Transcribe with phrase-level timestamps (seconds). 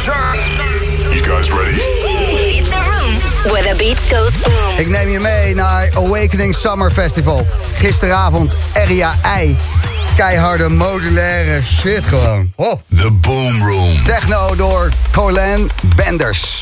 [0.00, 1.76] You guys ready?
[2.56, 3.14] It's a room
[3.52, 4.78] where the beat goes boom.
[4.78, 7.46] Ik neem je mee naar Awakening Summer Festival.
[7.74, 9.56] Gisteravond Area I.
[10.16, 12.52] Keiharde modulaire shit gewoon.
[12.56, 12.72] Oh.
[12.96, 14.04] The Boom Room.
[14.04, 16.59] Techno door Colin Benders.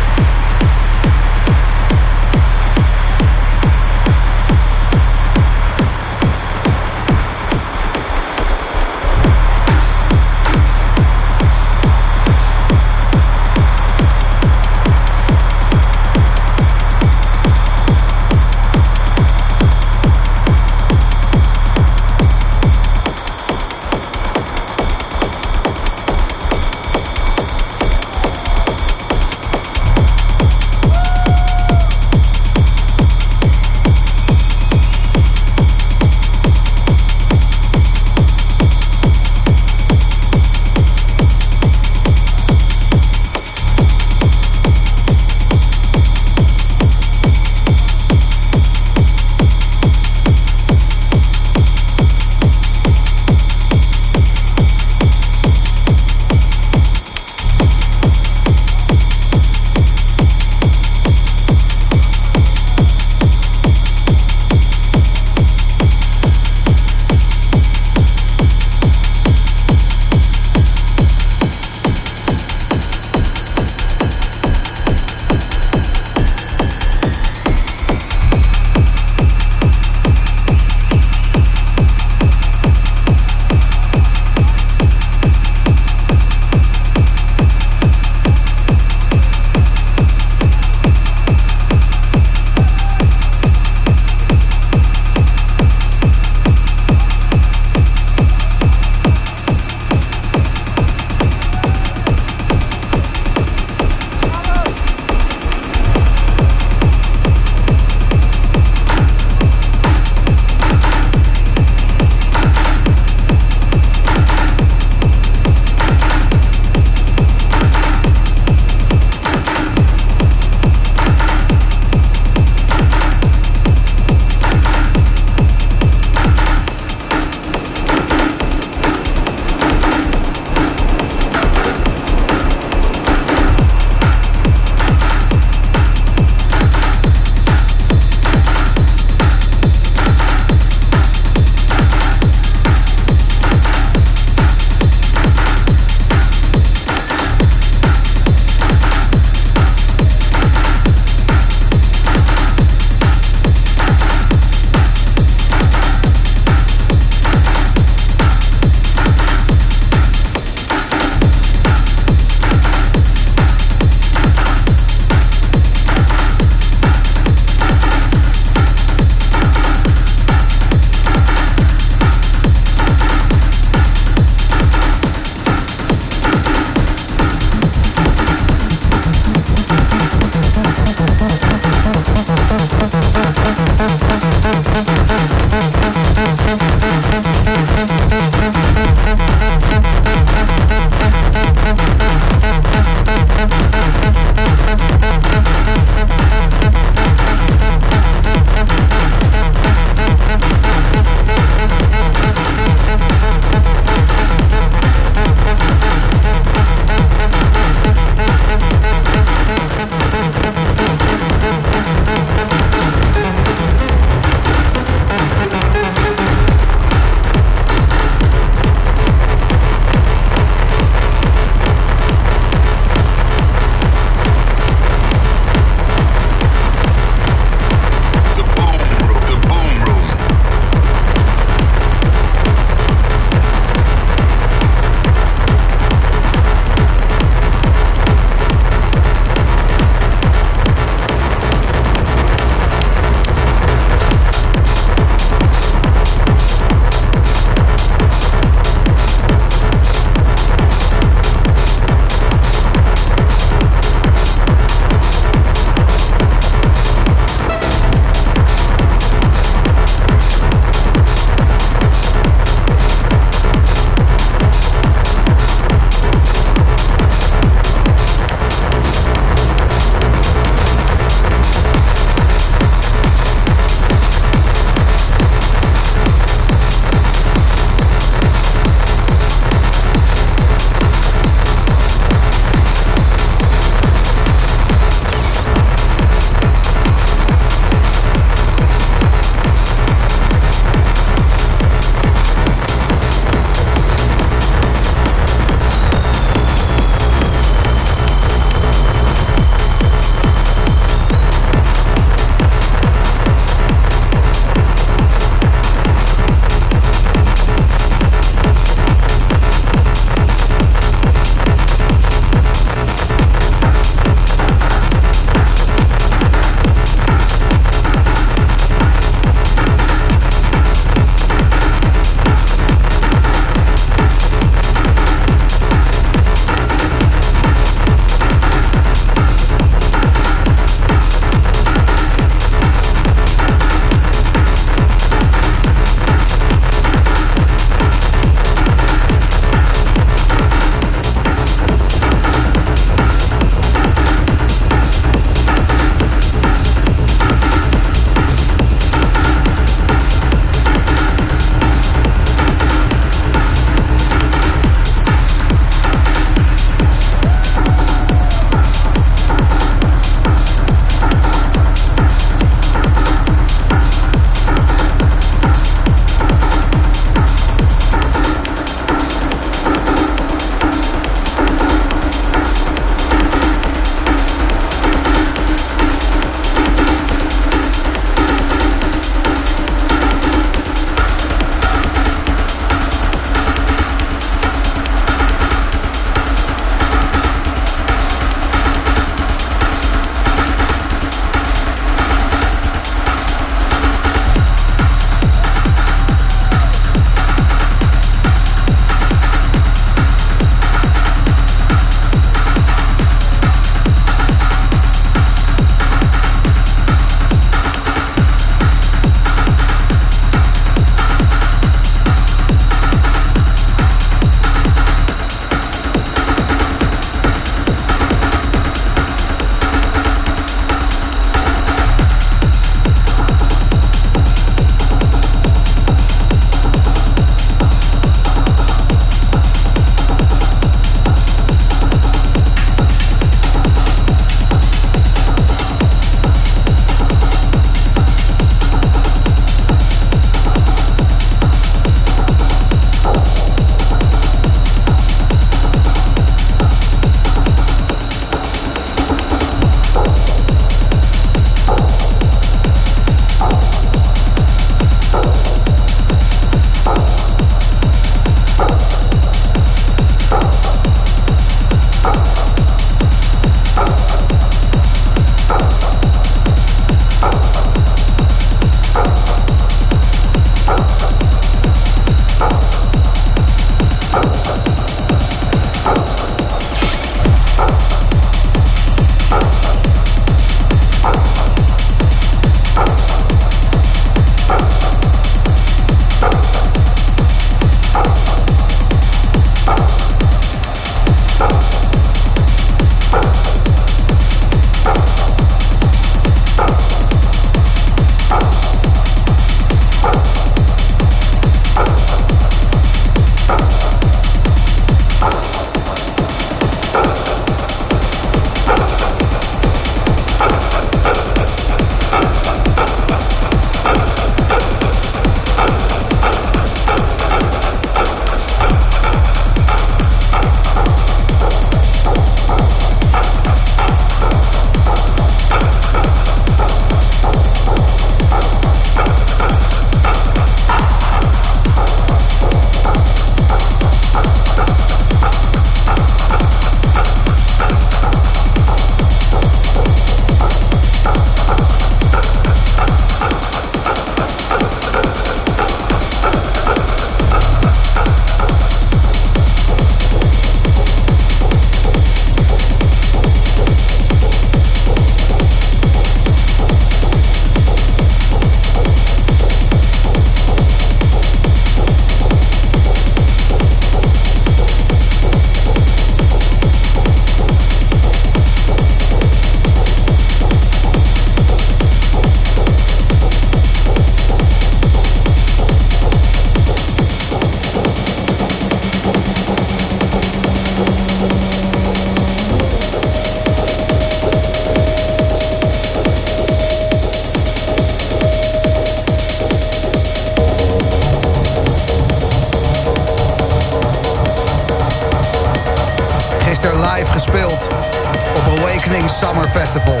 [599.32, 600.00] Festival.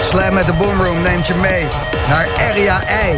[0.00, 1.66] Slam met de Boomroom neemt je mee
[2.08, 3.16] naar Area I.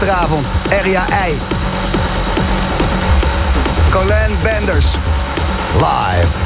[0.00, 1.38] Gisteravond, Area I.
[3.90, 4.96] Colin Benders.
[5.78, 6.39] Live.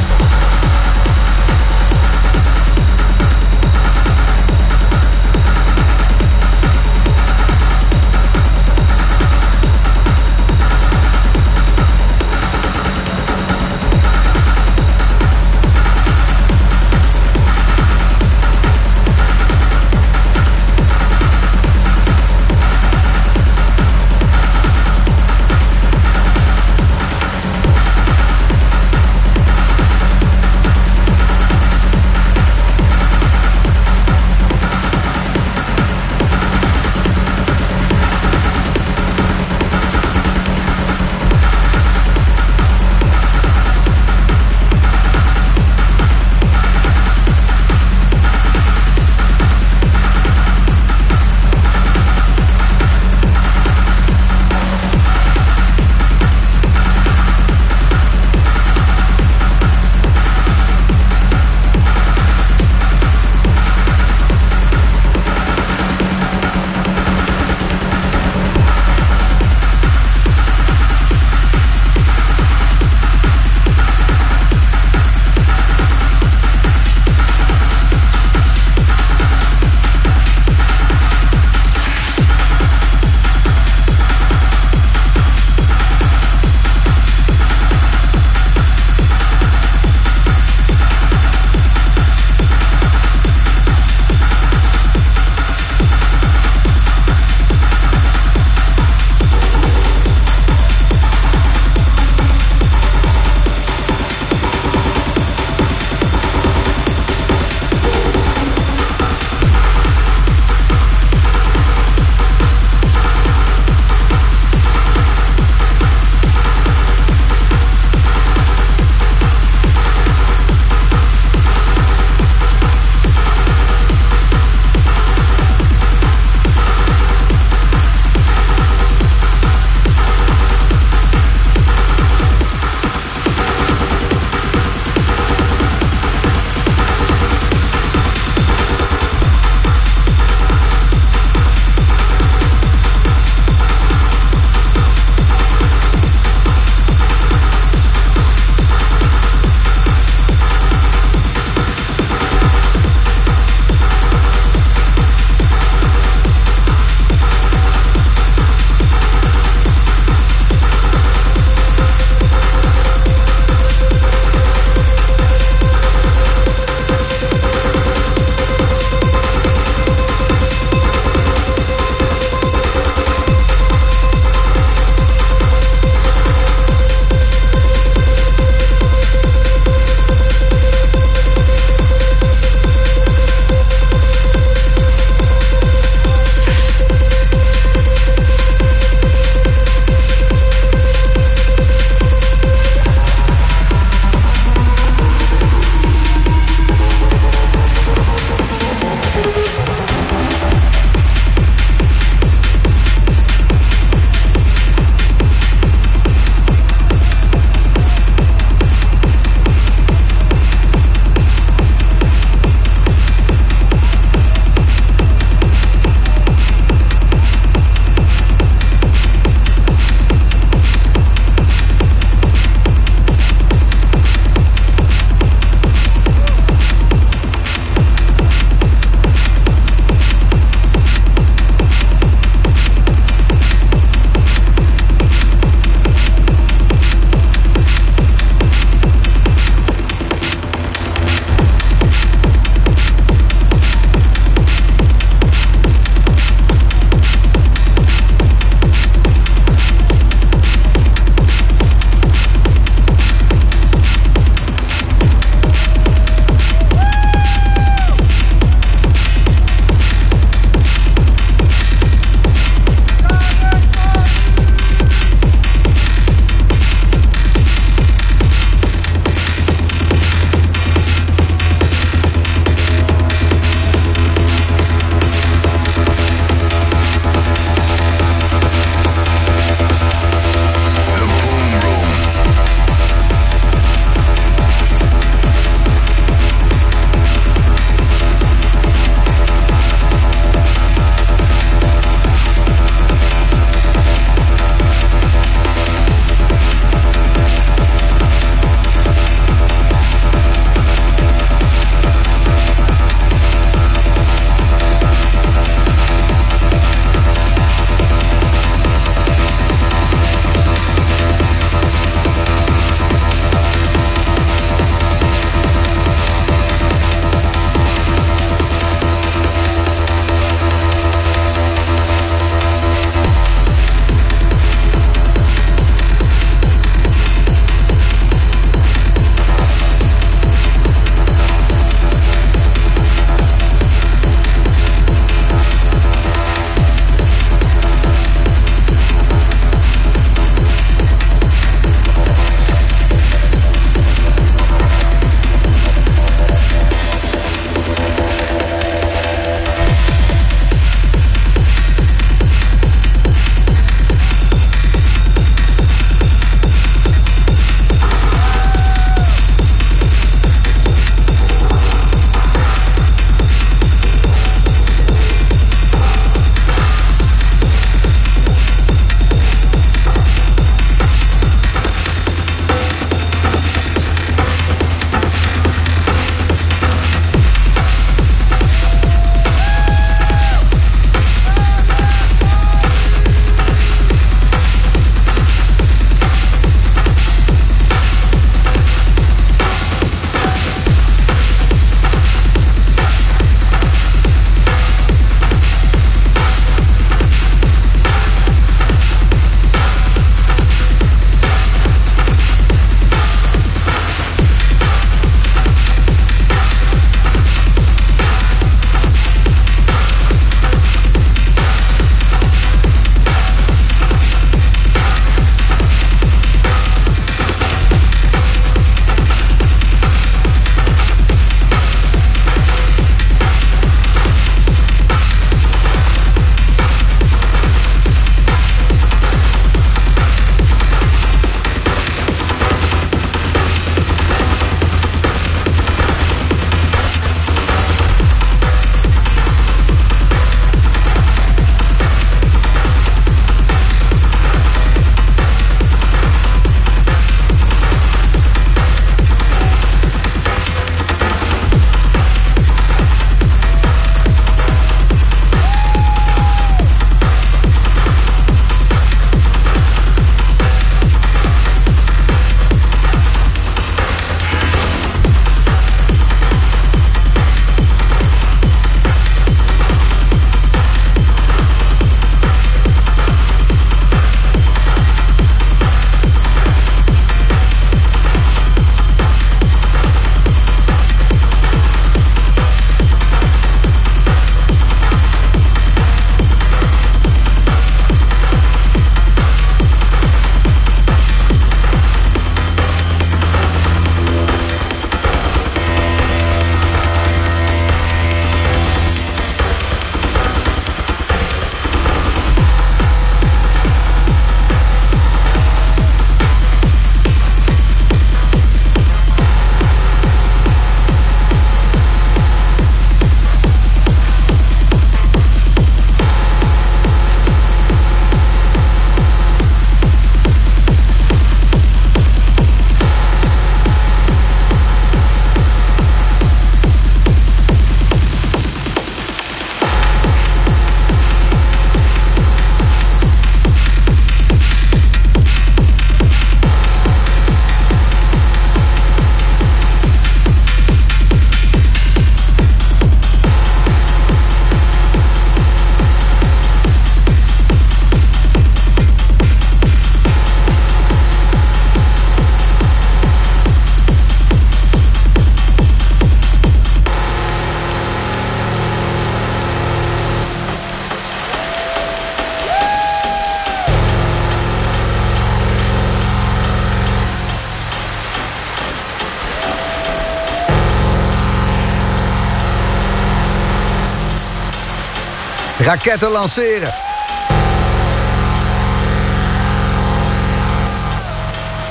[575.74, 576.74] Raketten lanceren.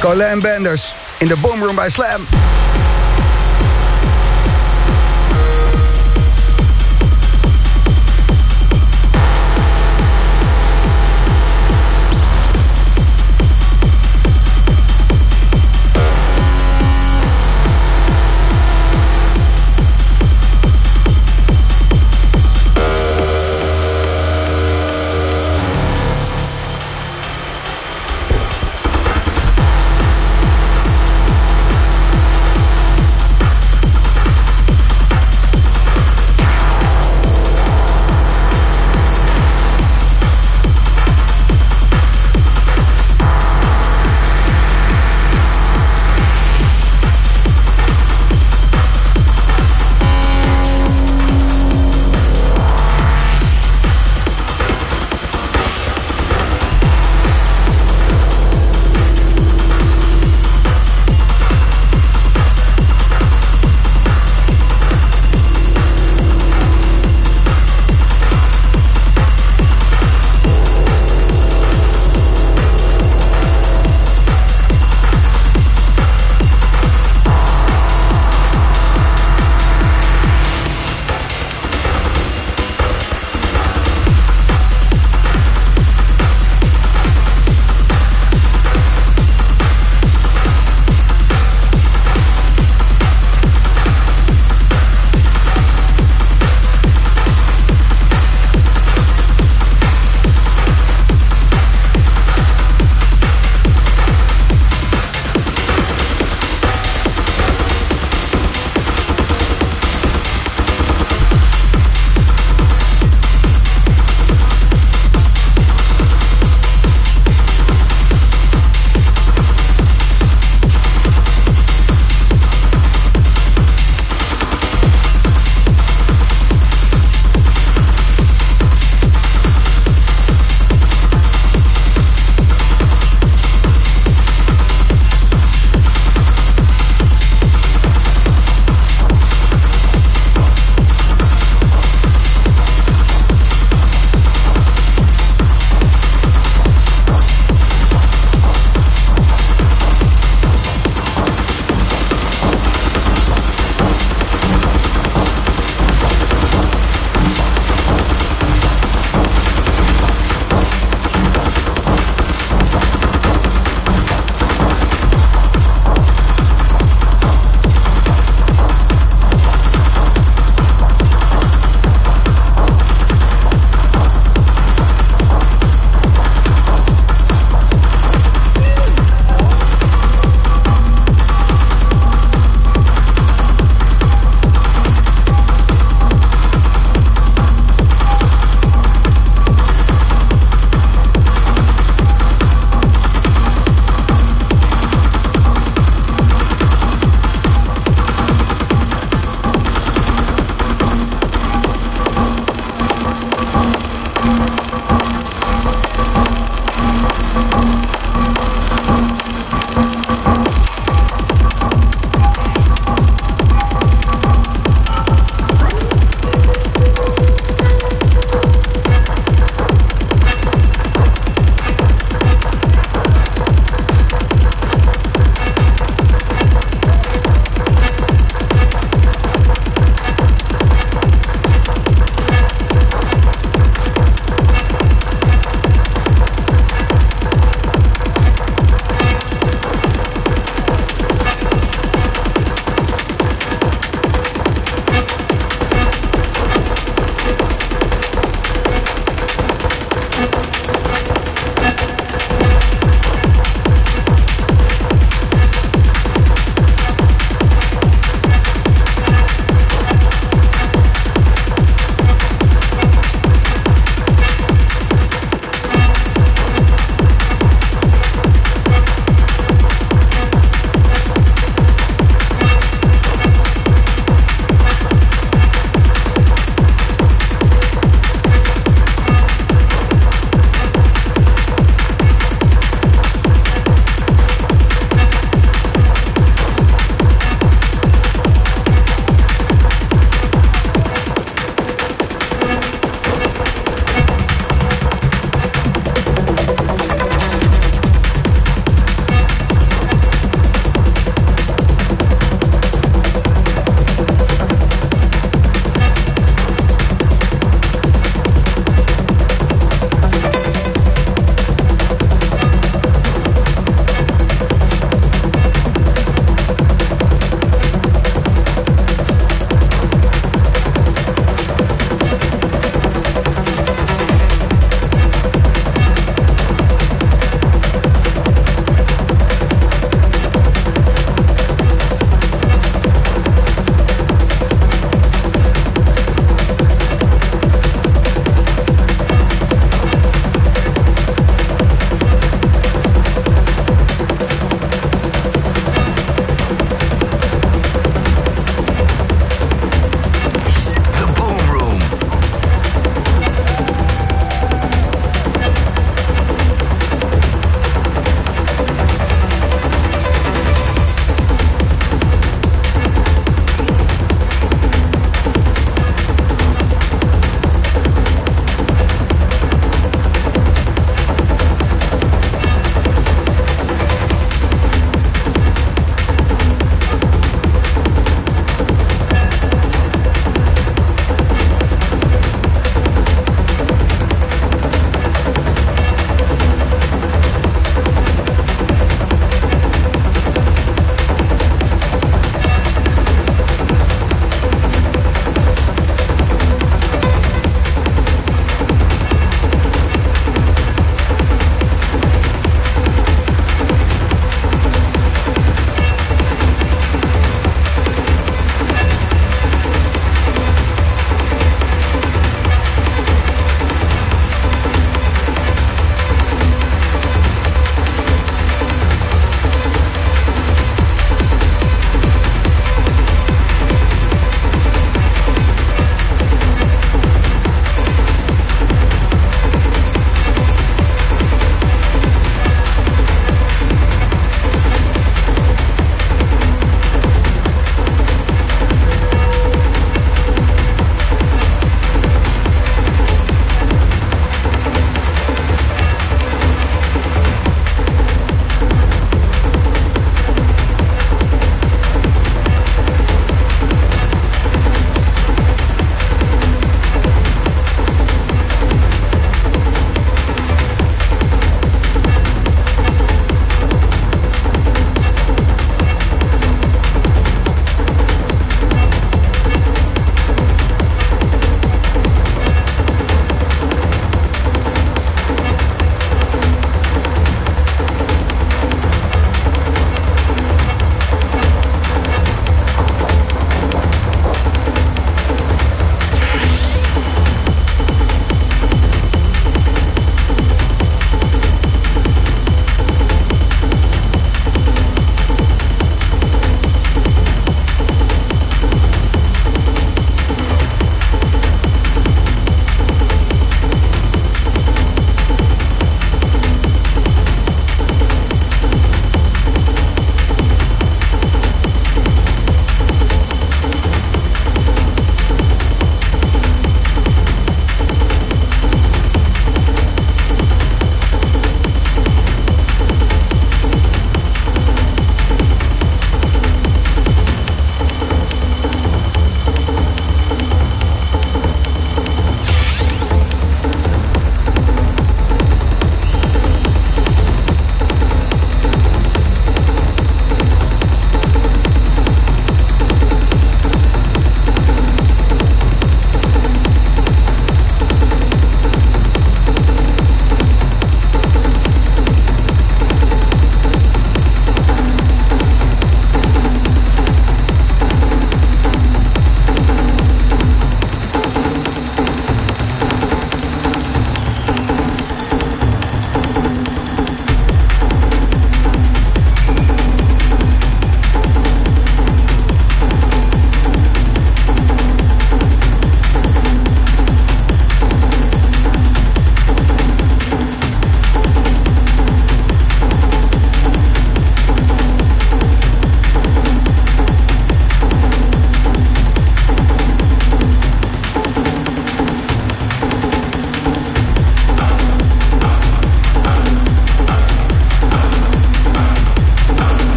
[0.00, 2.26] Colin Benders in de boomroom bij Slam.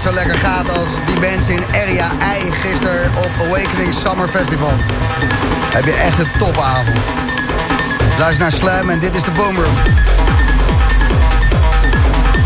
[0.00, 4.72] Zo lekker gaat als die mensen in Area I gisteren op Awakening Summer Festival,
[5.72, 6.98] heb je echt een topavond.
[8.18, 9.74] Luister naar Slam en dit is de Boomroom.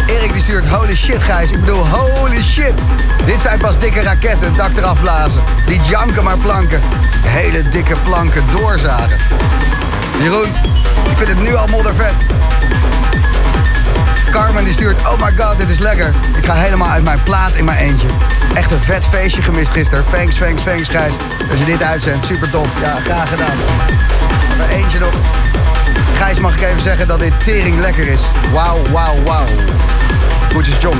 [0.06, 2.74] Erik die stuurt, holy shit Gijs, ik bedoel holy shit.
[3.26, 5.42] Dit zijn pas dikke raketten, dak eraf blazen.
[5.66, 6.80] Die janken maar planken.
[7.26, 9.16] Hele dikke planken doorzagen.
[10.20, 10.48] Jeroen,
[11.10, 12.14] ik vind het nu al moddervet.
[14.32, 16.12] Carmen die stuurt, oh my god, dit is lekker.
[16.36, 18.06] Ik ga helemaal uit mijn plaat in mijn eentje.
[18.54, 20.04] Echt een vet feestje gemist gisteren.
[20.12, 21.14] Thanks, thanks, thanks Gijs.
[21.50, 22.68] Als je dit uitzendt, super tof.
[22.80, 23.56] Ja, graag gedaan.
[24.52, 25.14] Even eentje nog.
[26.16, 28.20] Gijs mag ik even zeggen dat dit tering lekker is.
[28.52, 29.46] Wauw, wauw, wauw.
[30.48, 30.98] Groetjes John.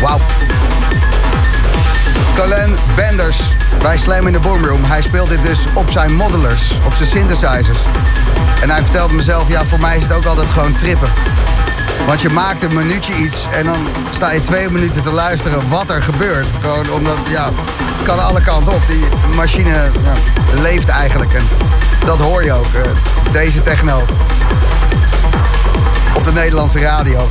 [0.00, 0.20] Wauw.
[2.34, 3.38] Colin Benders
[3.82, 4.84] bij Slam in the Boomroom.
[4.84, 7.78] Hij speelt dit dus op zijn modelers, op zijn synthesizers.
[8.62, 11.08] En hij vertelde mezelf, ja, voor mij is het ook altijd gewoon trippen.
[12.06, 15.90] Want je maakt een minuutje iets en dan sta je twee minuten te luisteren wat
[15.90, 16.46] er gebeurt.
[16.60, 18.82] Gewoon omdat, ja, het kan alle kanten op.
[18.86, 19.04] Die
[19.36, 21.42] machine ja, leeft eigenlijk en
[22.04, 22.66] dat hoor je ook.
[22.74, 22.82] Uh,
[23.32, 24.02] deze techno.
[26.14, 27.28] Op de Nederlandse radio.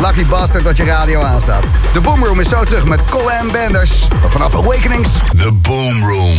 [0.00, 1.64] Lucky bastard dat je radio aanstaat.
[1.92, 4.08] De Boomroom is zo terug met Colin Benders.
[4.28, 5.10] Vanaf Awakenings.
[5.36, 6.38] The Boomroom.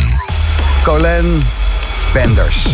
[0.82, 1.42] Colin
[2.12, 2.66] Benders.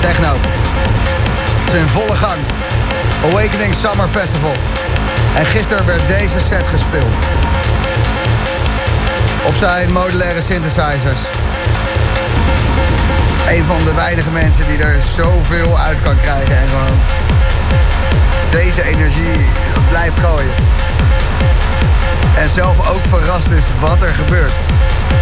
[0.00, 0.36] Techno.
[1.64, 2.40] Het is in volle gang.
[3.24, 4.52] Awakening Summer Festival.
[5.34, 7.16] En gisteren werd deze set gespeeld.
[9.46, 11.20] Op zijn modulaire synthesizers.
[13.48, 16.56] Een van de weinige mensen die er zoveel uit kan krijgen.
[16.56, 16.98] En gewoon
[18.50, 19.46] deze energie
[19.88, 20.54] blijft gooien.
[22.36, 24.52] En zelf ook verrast is wat er gebeurt.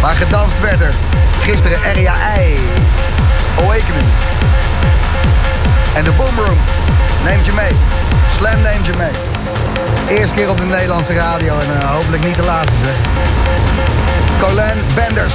[0.01, 0.93] Maar gedanst werd er.
[1.41, 2.59] Gisteren RIAI.
[3.57, 4.19] Awakenings.
[5.93, 6.57] En de Boomroom
[7.23, 7.75] neemt je mee.
[8.35, 10.17] Slam neemt je mee.
[10.17, 12.95] Eerste keer op de Nederlandse radio en uh, hopelijk niet de laatste zeg.
[14.39, 15.33] Colin Benders.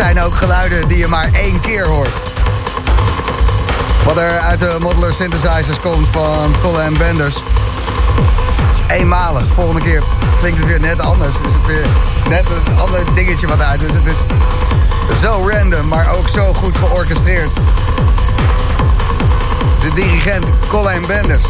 [0.00, 2.10] Zijn ook geluiden die je maar één keer hoort.
[4.04, 7.34] Wat er uit de modular synthesizers komt van Colin Benders.
[7.34, 9.44] Het is eenmalig.
[9.54, 10.02] Volgende keer
[10.38, 11.34] klinkt het weer net anders.
[11.34, 11.86] Is het weer
[12.28, 13.80] net een ander dingetje wat uit.
[13.80, 14.06] Dus het
[15.12, 17.52] is zo random, maar ook zo goed georchestreerd.
[19.80, 21.44] De dirigent Colin Benders.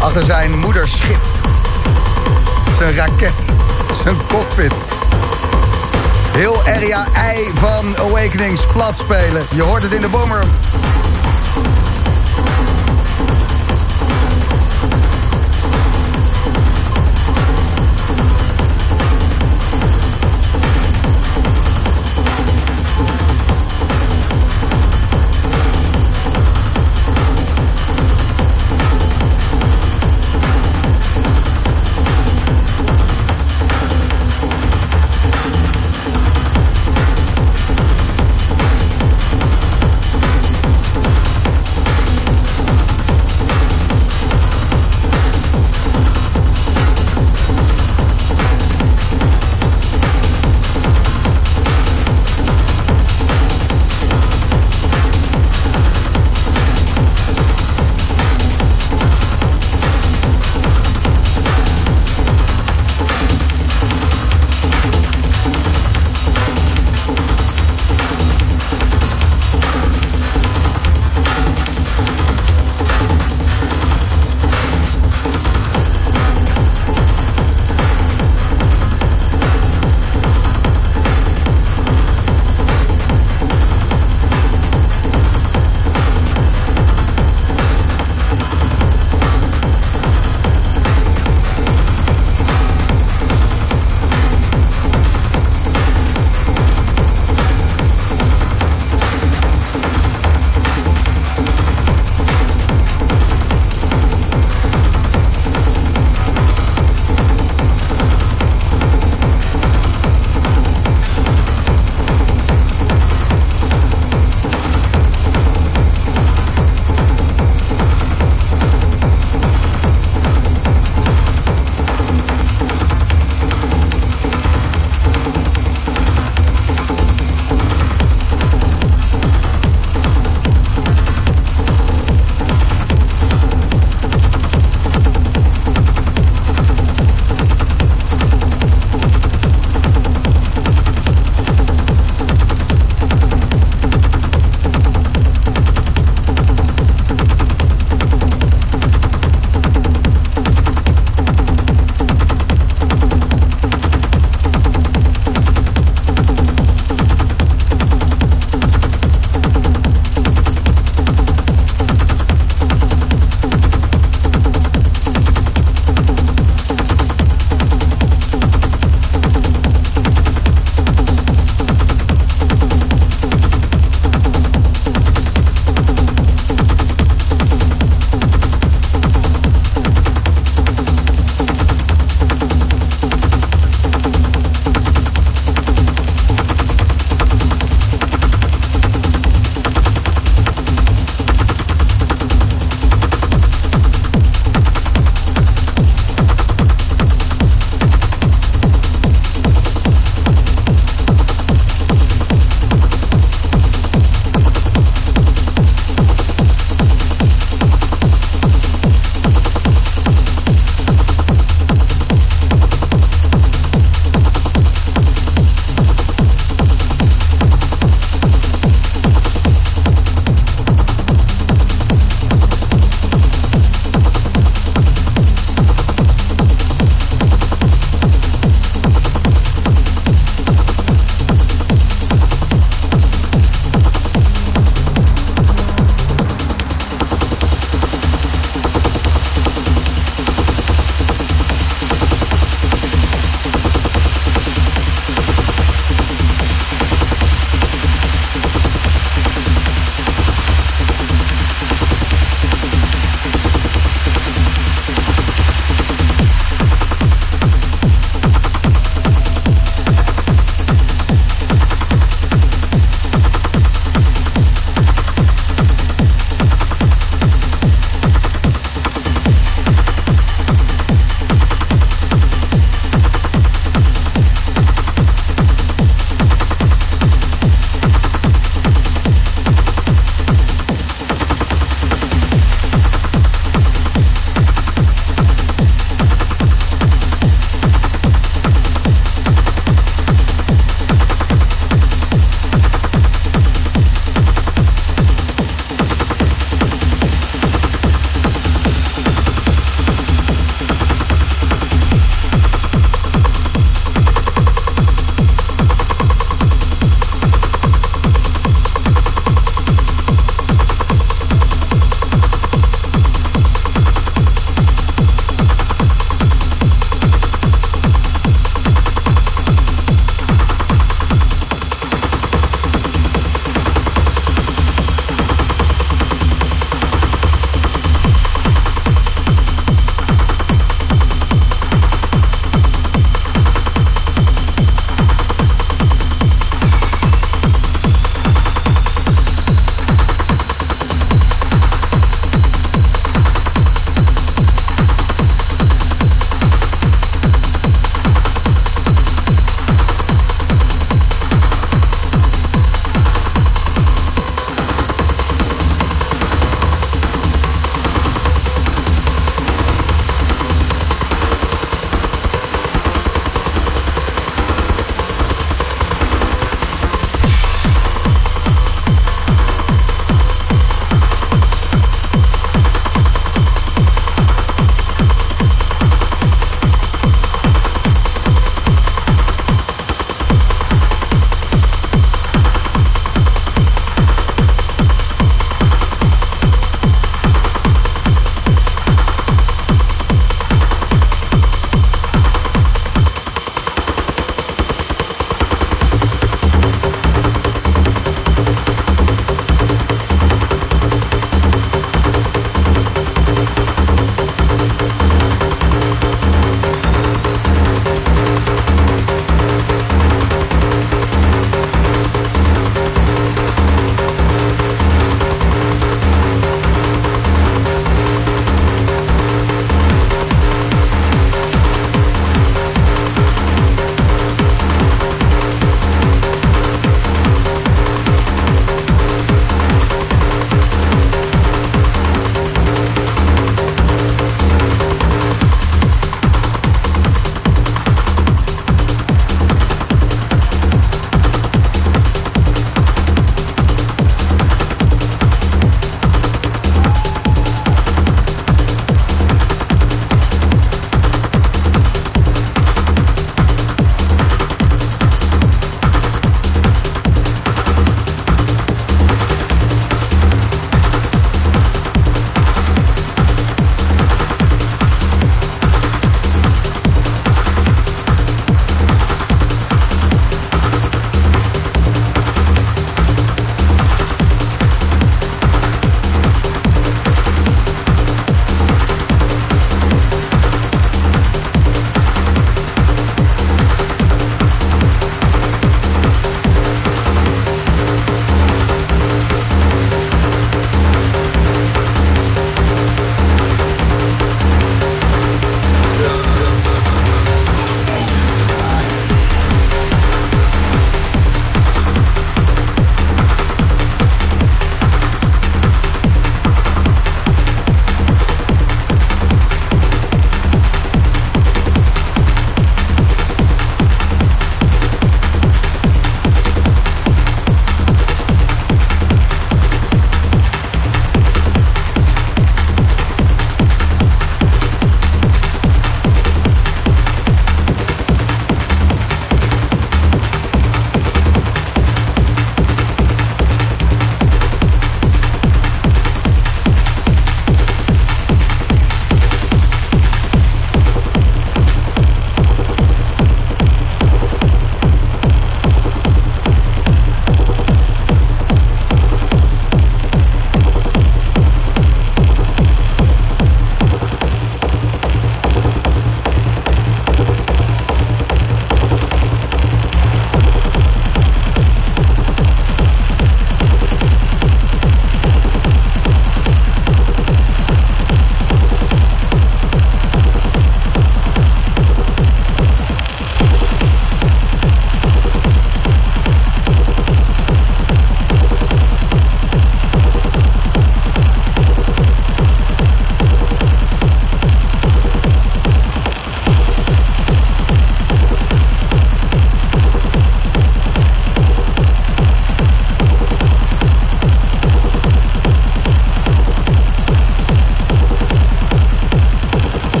[0.00, 1.20] Achter zijn moederschip.
[2.76, 3.34] Zijn raket.
[4.02, 4.72] Zijn cockpit.
[6.32, 9.42] Heel Area I van Awakenings plat spelen.
[9.54, 10.44] Je hoort het in de bomber.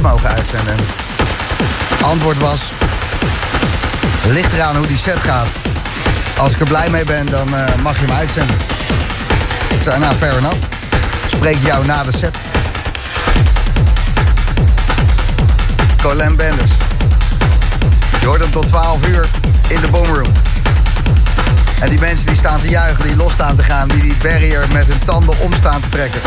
[0.00, 0.76] Mogen uitzenden?
[2.02, 2.72] Antwoord was...
[4.28, 5.46] Ligt eraan hoe die set gaat.
[6.36, 8.56] Als ik er blij mee ben, dan uh, mag je hem uitzenden.
[9.68, 10.58] Ik zei, nou, fair enough.
[11.26, 12.36] Spreek jou na de set.
[16.02, 16.70] Colin Benders.
[18.20, 19.26] Je hoort hem tot 12 uur
[19.68, 20.32] in de boomroom.
[21.80, 23.88] En die mensen die staan te juichen, die los staan te gaan...
[23.88, 26.20] die die barrier met hun tanden om staan te trekken...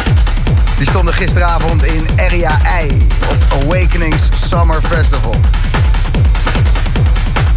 [0.78, 5.36] die stonden gisteravond in Area I op Awakenings Summer Festival.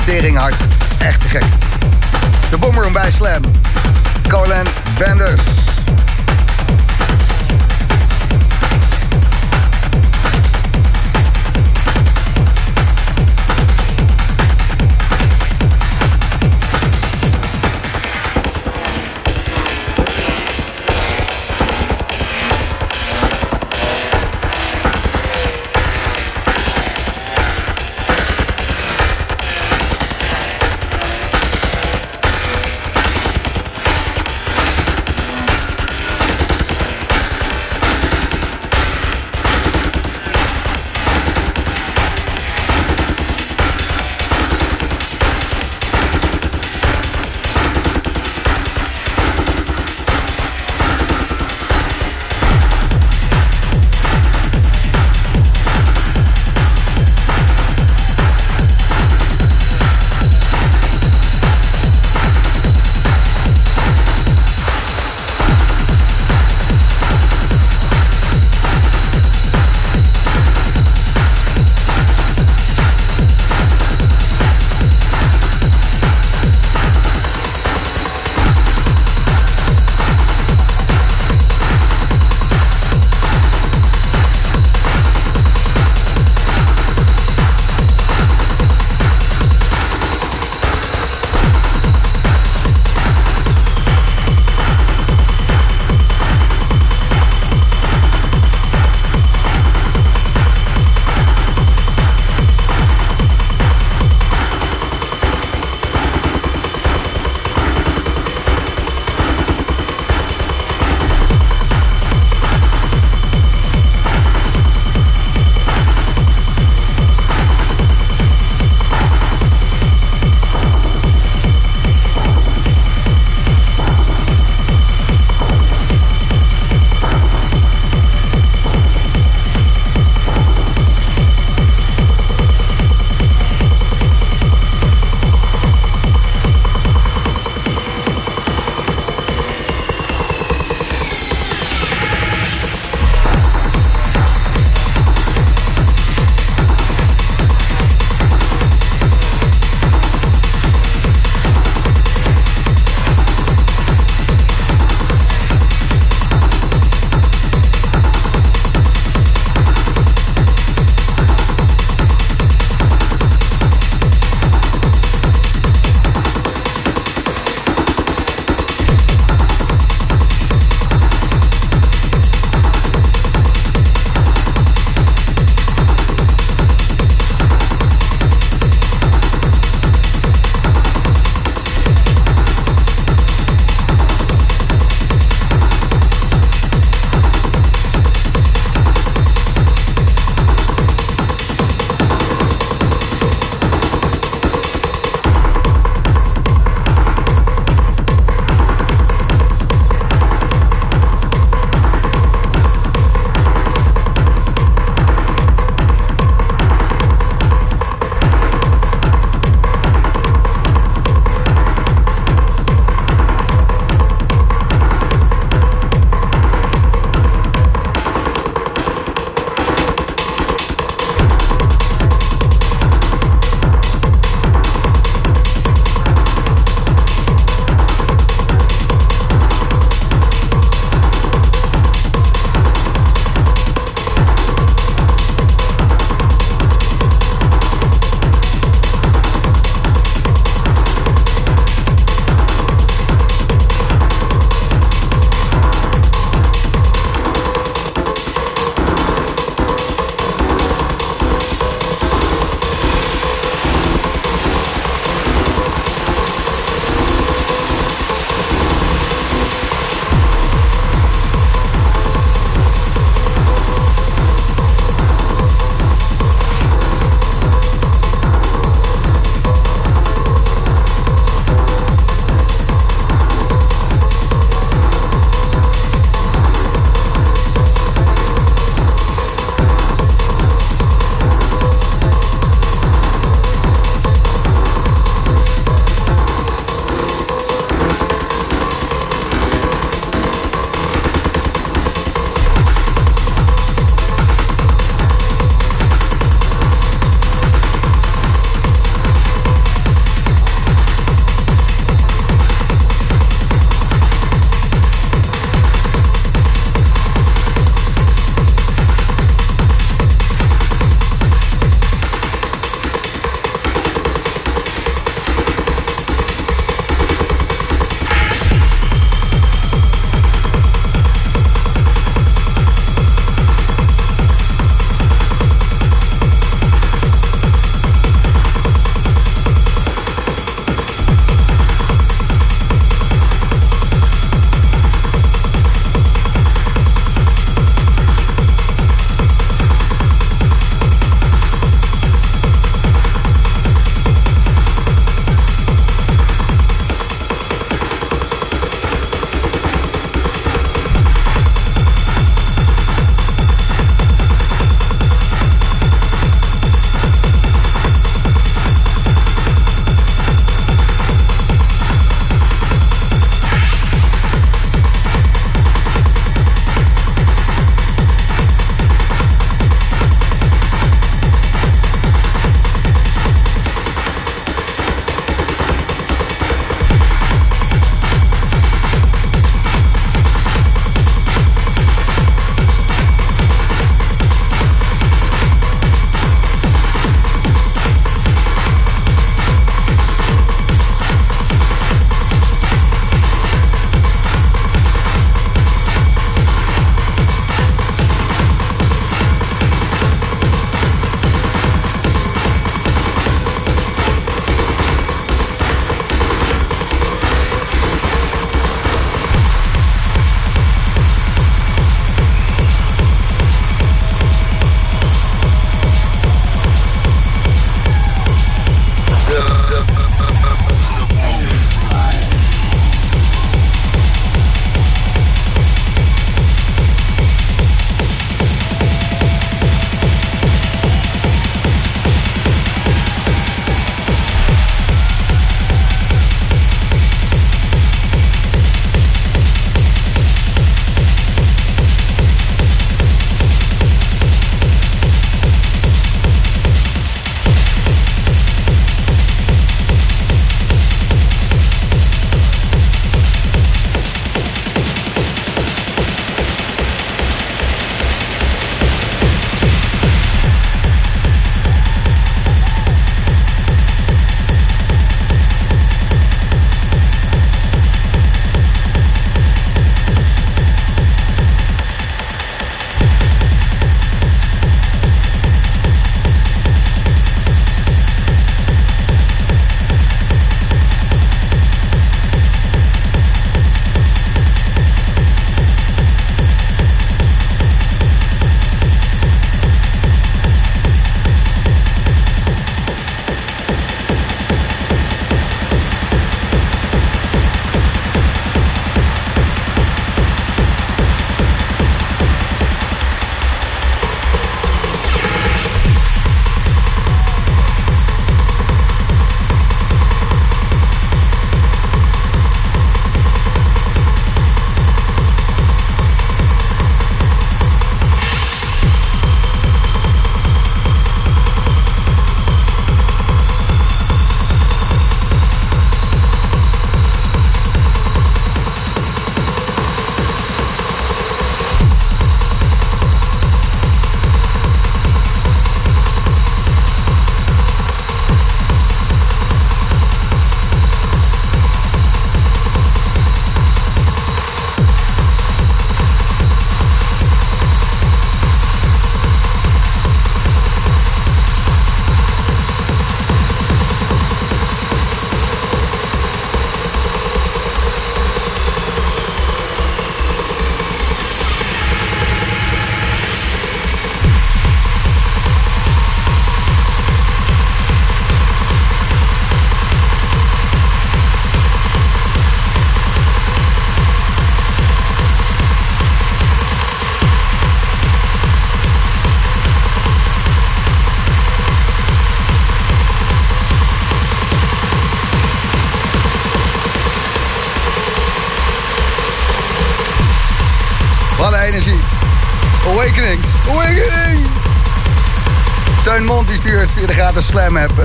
[0.04, 0.56] Teringhard.
[0.98, 1.44] Echt te gek.
[2.50, 3.42] De boomroom bij Slam.
[4.28, 4.66] Colin
[4.98, 5.67] Benders.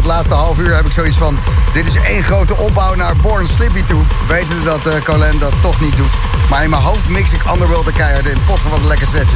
[0.06, 1.38] Laatste half uur heb ik zoiets van...
[1.74, 4.02] Dit is één grote opbouw naar Born Slippy toe.
[4.28, 6.12] Wetende dat uh, Colin dat toch niet doet.
[6.50, 8.38] Maar in mijn hoofd mix ik Underworld de keihard in.
[8.46, 9.36] Pot van wat een lekker setje.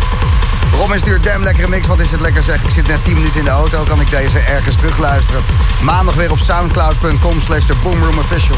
[0.78, 1.88] Robin stuurt damn lekkere mix.
[1.88, 2.64] Wat is het lekker zeg.
[2.64, 3.84] Ik zit net 10 minuten in de auto.
[3.84, 5.44] Kan ik deze ergens terugluisteren.
[5.82, 8.58] Maandag weer op soundcloud.com slash de Boomroom Official.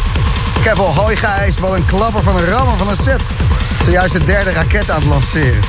[0.62, 3.32] Kevin wel een klapper van een rammer van een set.
[3.84, 5.60] Zojuist de derde raket aan het lanceren.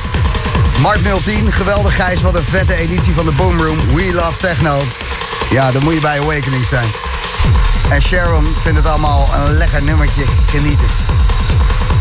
[0.79, 3.95] Mart 010, geweldig Gijs, wat een vette editie van de Boomroom.
[3.95, 4.83] We love techno.
[5.51, 6.89] Ja, dan moet je bij Awakening zijn.
[7.91, 10.87] En Sharon vindt het allemaal een lekker nummertje genieten.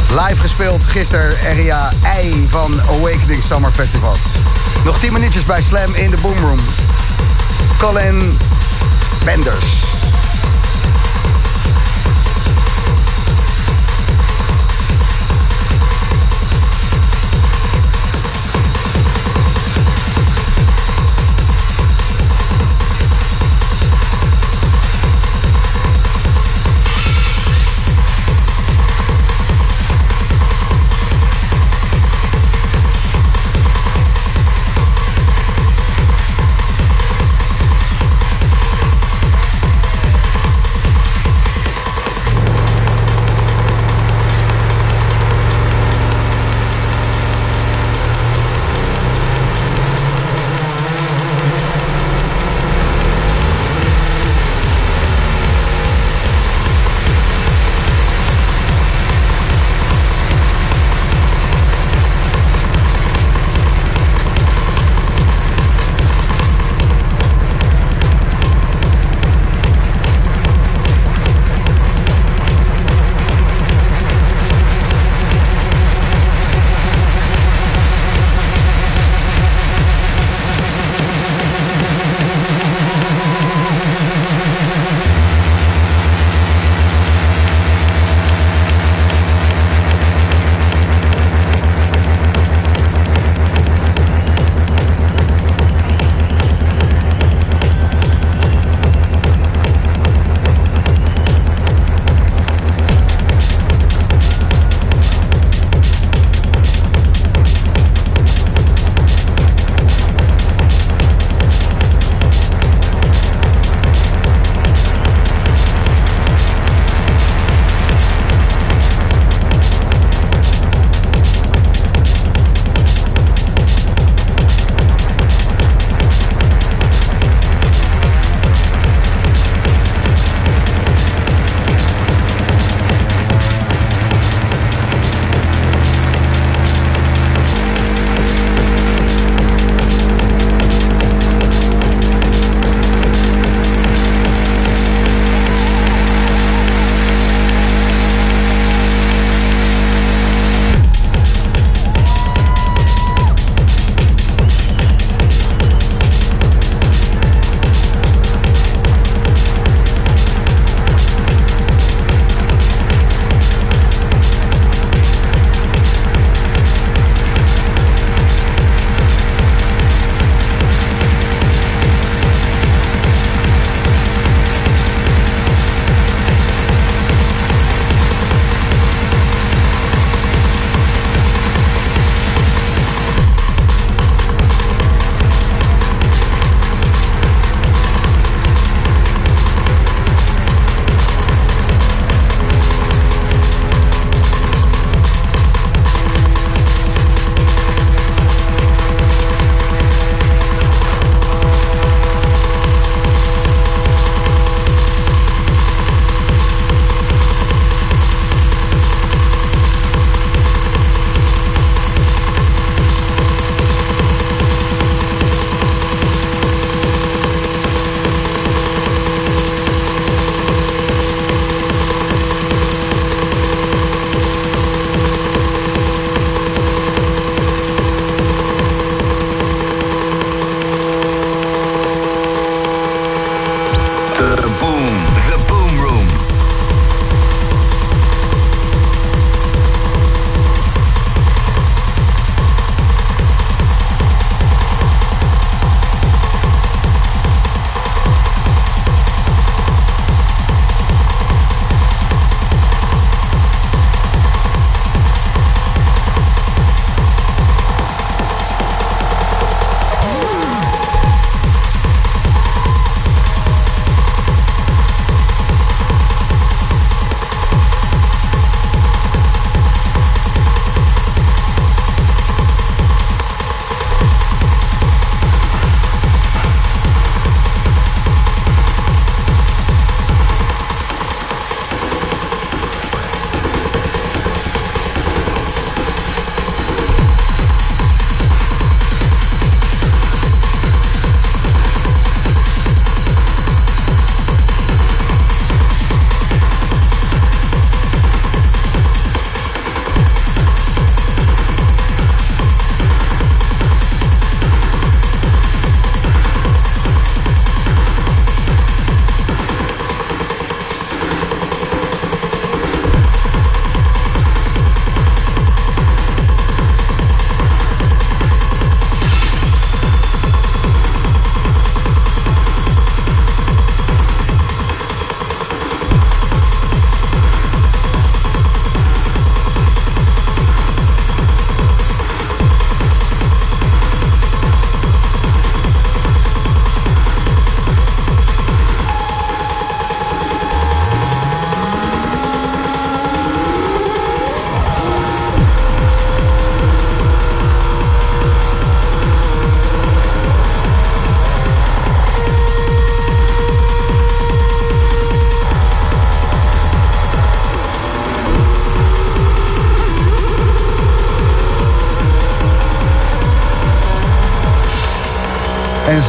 [0.09, 1.91] Live gespeeld gisteren RIA
[2.23, 4.15] I van Awakening Summer Festival.
[4.83, 6.59] Nog 10 minuutjes bij Slam in de Boomroom.
[7.77, 8.37] Colin
[9.23, 9.98] Benders.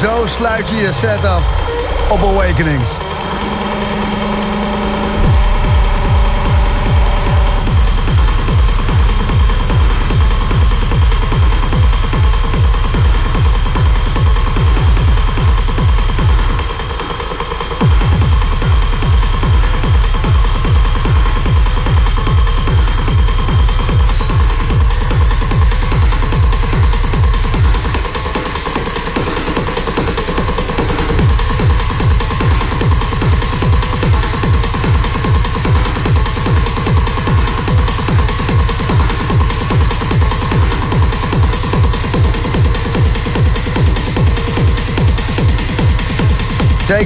[0.00, 1.42] Zo sluit je je set af
[2.10, 3.09] op Awakenings.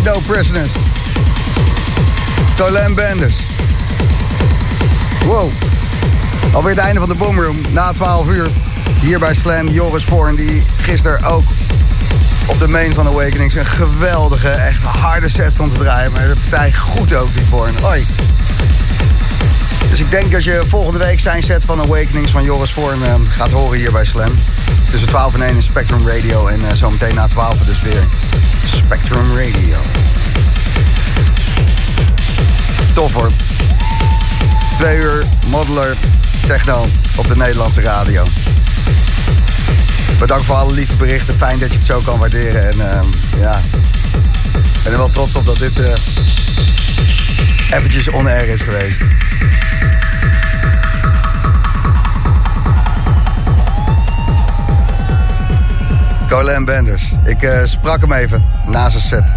[0.05, 0.73] No prisoners.
[2.57, 3.37] Colin Benders.
[5.27, 5.51] Wow.
[6.53, 7.61] Alweer het einde van de Boomroom.
[7.73, 8.49] Na 12 uur.
[9.01, 9.69] Hier bij Slam.
[9.69, 11.43] Joris Voorn die gisteren ook
[12.47, 16.13] op de main van Awakenings een geweldige, echt harde set stond te draaien.
[16.13, 17.75] Maar de partij goed ook die Voorn.
[17.83, 18.07] Hoi.
[19.91, 23.15] Dus ik denk dat je volgende week zijn set van Awakenings van Joris Voorn uh,
[23.29, 24.35] gaat horen hier bij Slam.
[24.91, 28.03] Tussen 12 en 1 in Spectrum Radio en uh, zometeen na 12 dus weer
[28.65, 29.77] Spectrum Radio.
[32.95, 33.31] Tof hoor.
[34.74, 35.97] Twee uur modeler
[36.47, 36.86] techno
[37.16, 38.24] op de Nederlandse radio.
[40.19, 41.36] Bedankt voor alle lieve berichten.
[41.36, 42.70] Fijn dat je het zo kan waarderen.
[42.70, 43.01] En uh,
[43.41, 43.61] ja,
[44.55, 45.95] ik ben er wel trots op dat dit uh,
[47.70, 49.03] eventjes on-air is geweest.
[56.28, 57.12] Colin Benders.
[57.24, 59.33] Ik uh, sprak hem even na zijn set.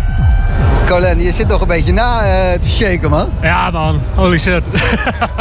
[0.88, 3.30] Colin, je zit nog een beetje na uh, te shaken, man.
[3.41, 4.01] Ja, man.
[4.15, 4.64] Holy shit.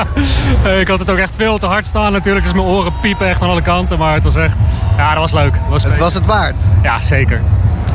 [0.80, 2.44] ik had het ook echt veel te hard staan natuurlijk.
[2.44, 3.98] Dus mijn oren piepen echt aan alle kanten.
[3.98, 4.56] Maar het was echt...
[4.96, 5.52] Ja, dat was leuk.
[5.52, 6.54] Dat was het was het waard?
[6.82, 7.40] Ja, zeker.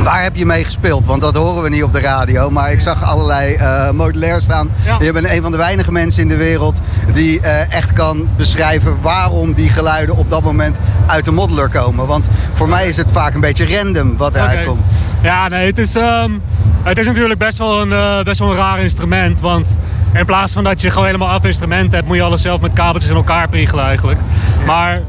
[0.04, 1.06] Waar heb je mee gespeeld?
[1.06, 2.50] Want dat horen we niet op de radio.
[2.50, 4.70] Maar ik zag allerlei uh, modulair staan.
[4.86, 4.98] Ja.
[5.00, 6.80] Je bent een van de weinige mensen in de wereld
[7.14, 12.08] die uh, echt kan beschrijven waarom die geluiden op dat moment uit de modeler komen.
[12.08, 14.66] Want voor mij is het vaak een beetje random wat eruit okay.
[14.66, 14.88] komt.
[15.22, 16.42] Ja, nee, het is, um,
[16.84, 19.40] het is natuurlijk best wel, een, uh, best wel een raar instrument.
[19.40, 19.78] Want
[20.14, 22.74] in plaats van dat je gewoon helemaal af instrument hebt, moet je alles zelf met
[22.74, 24.20] kabeltjes in elkaar priegelen eigenlijk.
[24.66, 25.02] Maar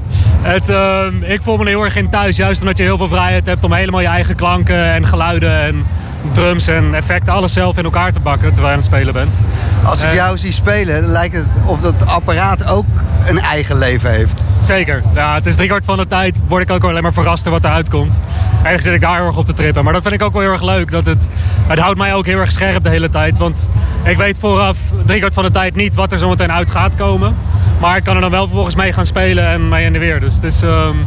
[0.42, 3.08] het, uh, ik voel me er heel erg in thuis, juist omdat je heel veel
[3.08, 5.84] vrijheid hebt om helemaal je eigen klanken en geluiden en
[6.32, 9.40] drums en effecten, alles zelf in elkaar te bakken terwijl je aan het spelen bent.
[9.84, 12.84] Als ik uh, jou zie spelen, lijkt het of dat apparaat ook
[13.26, 14.42] een eigen leven heeft.
[14.60, 15.02] Zeker.
[15.14, 17.88] Ja, het is driekwart van de tijd word ik ook alleen maar verrast wat eruit
[17.88, 18.20] komt.
[18.62, 19.84] Eigenlijk zit ik daar heel erg op te trippen.
[19.84, 20.90] Maar dat vind ik ook wel heel erg leuk.
[20.90, 21.28] Dat het,
[21.66, 23.38] het houdt mij ook heel erg scherp de hele tijd.
[23.38, 23.70] Want
[24.02, 27.36] ik weet vooraf driekwart van de tijd niet wat er zo meteen uit gaat komen.
[27.80, 30.20] Maar ik kan er dan wel vervolgens mee gaan spelen en mee in de weer.
[30.20, 30.62] Dus het is...
[30.62, 31.06] Um,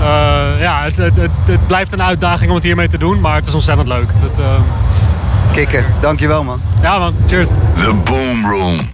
[0.00, 3.20] uh, ja, het, het, het, het, blijft een uitdaging om het hiermee te doen.
[3.20, 4.08] Maar het is ontzettend leuk.
[4.22, 4.44] Dat, uh...
[5.52, 5.84] Kikken.
[6.00, 6.60] Dankjewel man.
[6.82, 7.14] Ja man.
[7.26, 7.48] Cheers.
[7.74, 8.78] The Boom Room.